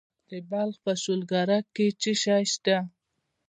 [0.29, 2.77] د بلخ په شولګره کې څه شی شته؟